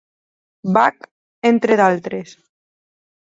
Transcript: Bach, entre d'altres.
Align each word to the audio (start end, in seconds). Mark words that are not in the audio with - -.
Bach, 0.77 1.03
entre 1.51 1.77
d'altres. 1.81 2.31